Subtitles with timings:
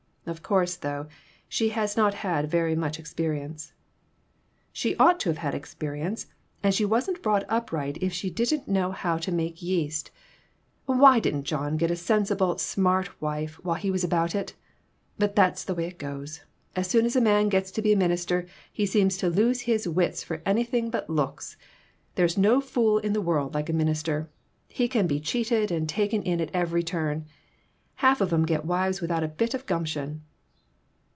[0.27, 1.07] Of course, though,
[1.49, 3.73] she has not had very much experience."
[4.71, 6.27] "She ought to have had experience,
[6.61, 9.17] and she wasn't brought up right if she don't know how PERTURBATIONS.
[9.17, 10.11] 63 to make yeast.
[10.85, 14.53] Why didn't John get a sensible, smart wife while he was about it?
[15.17, 16.41] But that's the way it goes.
[16.75, 19.87] As soon as a man gets to be a minister he seems to lose his
[19.87, 21.57] wits, for any thing but looks.
[22.13, 24.29] There's no fool in the world like a minister.
[24.67, 27.25] He can be cheated and taken in at every turn.
[27.95, 30.23] Half of 'em get wives without a bit of gumption."